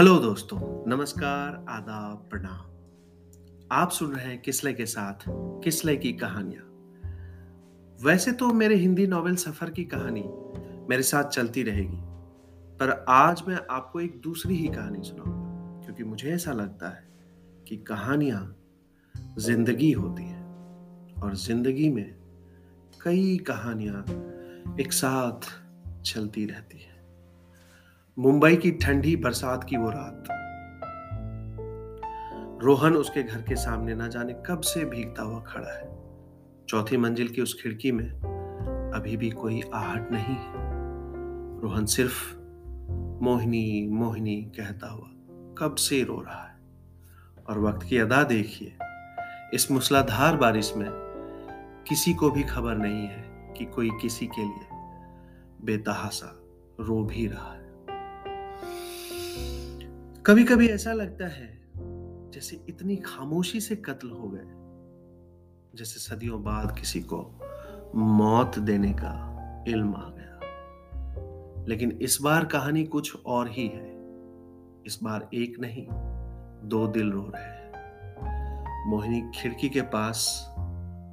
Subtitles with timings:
[0.00, 0.58] Hello दोस्तों,
[0.90, 5.24] नमस्कार, आदाब, प्रणाम। आप सुन रहे हैं किसले के साथ,
[5.64, 6.62] किसले की कहानियाँ।
[7.98, 10.22] वैसे तो मेरे हिंदी नॉवेल सफ़र की कहानी
[10.88, 12.00] मेरे साथ चलती रहेगी,
[12.78, 17.08] पर आज मैं आपको एक दूसरी ही कहानी सुनाऊँगा, क्योंकि मुझे ऐसा लगता है
[17.68, 18.42] कि कहानियाँ
[19.38, 22.14] ज़िंदगी होती हैं, और ज़िंदगी में
[23.00, 24.04] कई कहानियाँ
[24.80, 25.50] एक साथ
[26.04, 26.89] चलती रहती हैं।
[28.20, 30.24] मुंबई की ठंडी बरसात की वो रात।
[32.62, 35.98] रोहन उसके घर के सामने ना जाने कब से भीगता हुआ खड़ा है।
[36.68, 38.10] चौथी मंजिल की उस खिड़की में
[38.94, 40.54] अभी भी कोई आहट नहीं है।
[41.62, 42.36] रोहन सिर्फ़
[43.24, 45.08] मोहिनी मोहिनी कहता हुआ
[45.58, 46.58] कब से रो रहा है।
[47.48, 48.76] और वक्त की अदा देखिए,
[49.54, 50.88] इस मूसलाधार बारिश में
[51.88, 54.68] किसी को भी खबर नहीं है कि कोई किसी के लिए
[55.64, 56.42] बेतहासा
[56.80, 57.59] रो भी रहा है।
[60.30, 61.72] कभी कभी ऐसा लगता है
[62.30, 64.50] जैसे इतनी खामोशी से कत्ल हो गए।
[65.78, 67.40] जैसे सदियों बाद किसी को
[67.94, 69.36] मौत देने का
[69.68, 70.40] इल्म आ गया।
[71.68, 73.90] लेकिन इस बार कहानी कुछ और ही है।
[74.86, 75.86] इस बार एक नहीं,
[76.68, 77.72] दो दिल रो रहे हैं।
[78.90, 80.46] मोहिनी खिड़की के पास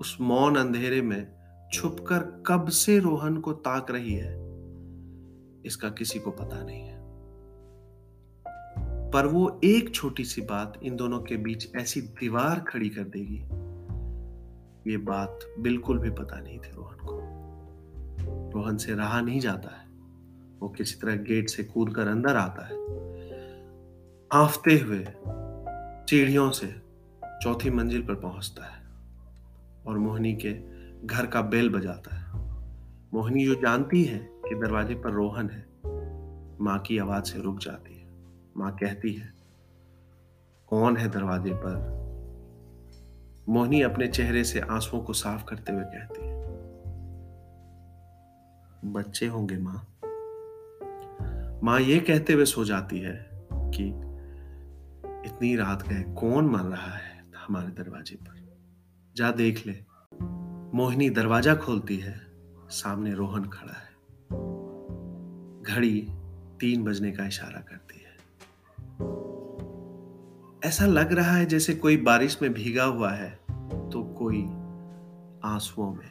[0.00, 1.32] उस मौन अंधेरे में
[1.72, 4.34] छुपकर कब से रोहन को ताक रही है,
[5.66, 6.91] इसका किसी को पता नहीं है।
[9.12, 13.40] पर वो एक छोटी सी बात इन दोनों के बीच ऐसी दीवार खड़ी कर देगी।
[14.90, 17.42] ये बात बिल्कुल भी पता नहीं थी रोहन को।
[18.50, 19.86] रोहन से रहा नहीं जाता है।
[20.60, 22.74] वो किसी तरह गेट से कूद कर अंदर आता है।
[24.32, 25.06] आफते हुए
[26.10, 26.82] सीढ़ियों से
[27.42, 28.82] चौथी मंजिल पर पहुँचता है
[29.86, 30.52] और मोहिनी के
[31.06, 32.32] घर का बेल बजाता है।
[33.14, 35.66] मोहिनी जो जानती है कि दरवाजे पर रोहन है,
[36.60, 38.01] माँ की आवाज़ से रुक जाती है।
[38.56, 39.32] माँ कहती है,
[40.68, 41.76] कौन है दरवाजे पर?
[43.48, 46.40] मोहिनी अपने चेहरे से आंसुओं को साफ़ करते हुए कहती है,
[48.84, 49.86] बच्चे होंगे माँ।
[51.62, 53.30] माँ ये कहते हुए सो जाती है
[53.74, 53.88] कि
[55.28, 58.40] इतनी रात गए कौन मर रहा है हमारे दरवाजे पर?
[59.16, 59.74] जा देख ले।
[60.76, 62.14] मोहिनी दरवाज़ा खोलती है,
[62.70, 63.92] सामने रोहन खड़ा है।
[65.62, 66.00] घड़ी
[66.60, 67.81] तीन बजने का इशारा करती है।
[70.64, 73.30] ऐसा लग रहा है जैसे कोई बारिश में भीगा हुआ है
[73.90, 74.42] तो कोई
[75.44, 76.10] आंसुओं में।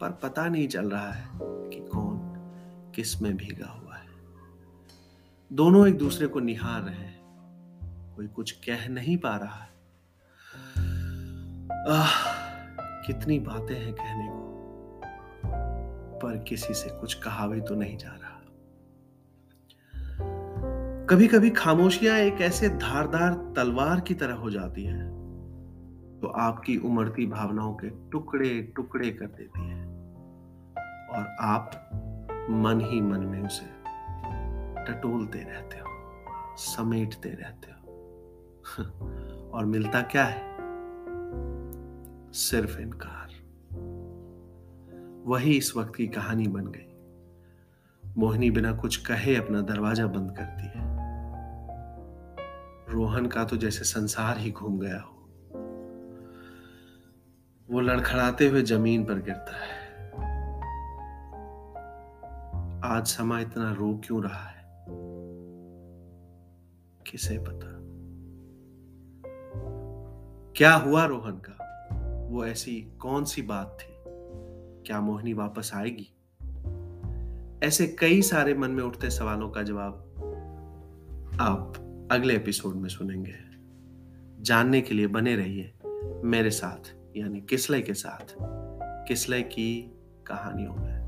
[0.00, 2.18] पर पता नहीं चल रहा है कि कौन
[2.94, 4.08] किसमें भीगा हुआ है।
[5.52, 7.24] दोनों एक दूसरे को निहार रहे हैं।
[8.16, 9.74] कोई कुछ कह नहीं पा रहा है।
[11.92, 12.32] आह,
[13.06, 14.54] कितनी बातें हैं कहने को।
[16.18, 18.33] पर किसी से कुछ कहा भी तो नहीं जा रहा।
[21.10, 25.08] कभी कभी खामोशियाँ एक ऐसे धारदार तलवार की तरह हो जाती है
[26.20, 29.86] तो आपकी उमड़ती भावनाओं के टुकड़े टुकड़े कर देती है।
[31.10, 31.90] और आप
[32.50, 33.66] मन ही मन में उसे
[34.84, 35.86] टटोलते रहते हो,
[36.56, 37.80] समेटते रहते हो।
[39.54, 40.56] और मिलता क्या है?
[42.32, 43.28] सिर्फ़ इनकार।
[45.26, 46.90] वही इस वक्त की कहानी बन गई।
[48.18, 50.73] मोहिनी बिना कुछ कहे अपना दरवाज़ा बंद करती है।
[52.94, 55.28] रोहन का तो जैसे संसार ही घूम गया हो।
[57.70, 59.84] वो लड़खड़ाते हुए ज़मीन पर गिरता है।
[62.84, 64.84] आज समा इतना रो क्यों रहा है?
[67.06, 67.80] किसे पता?
[70.56, 71.88] क्या हुआ रोहन का?
[72.30, 73.94] वो ऐसी कौन सी बात थी?
[74.86, 76.16] क्या मोहिनी वापस आएगी?
[77.66, 80.10] ऐसे कई सारे मन में उठते सवालों का जवाब
[81.40, 83.34] आप अगले एपिसोड में सुनेंगे।
[84.42, 85.74] जानने के लिए बने रहिए
[86.24, 88.36] मेरे साथ, यानी किसलय के साथ
[89.08, 89.96] किसले की
[90.26, 91.03] कहानियों में।